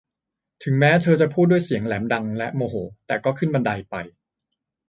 [0.63, 2.75] ถึงแม้เธอจะพูดด้วยเสียงแหลมดัง และ โมโห
[3.07, 3.95] แต่ก็ขึ้นบันไดไป